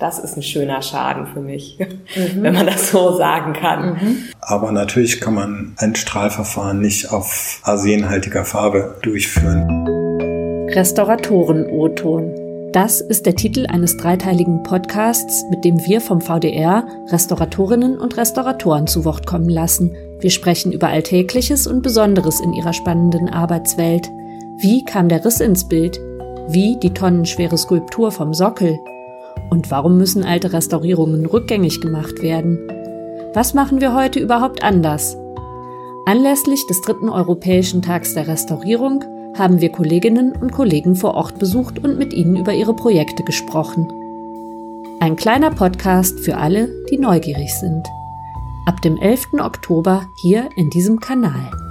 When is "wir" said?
15.86-16.00, 20.18-20.30, 33.80-33.94, 39.60-39.70